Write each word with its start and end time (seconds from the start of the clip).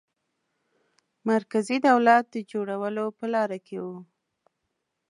مرکزي 1.31 1.77
دولت 1.87 2.23
د 2.31 2.35
جوړولو 2.51 3.05
په 3.17 3.25
لاره 3.33 3.57
کې 3.67 3.77
وو. 3.85 3.97